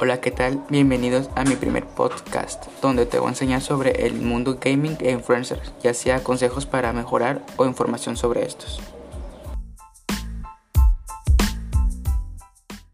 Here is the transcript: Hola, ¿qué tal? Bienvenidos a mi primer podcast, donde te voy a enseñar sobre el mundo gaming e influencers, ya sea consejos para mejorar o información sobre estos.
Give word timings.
Hola, 0.00 0.20
¿qué 0.20 0.30
tal? 0.30 0.62
Bienvenidos 0.70 1.28
a 1.34 1.42
mi 1.42 1.56
primer 1.56 1.84
podcast, 1.84 2.66
donde 2.80 3.04
te 3.04 3.18
voy 3.18 3.26
a 3.26 3.30
enseñar 3.30 3.60
sobre 3.62 4.06
el 4.06 4.14
mundo 4.14 4.56
gaming 4.60 4.96
e 5.00 5.10
influencers, 5.10 5.72
ya 5.82 5.92
sea 5.92 6.22
consejos 6.22 6.66
para 6.66 6.92
mejorar 6.92 7.44
o 7.56 7.66
información 7.66 8.16
sobre 8.16 8.44
estos. 8.44 8.80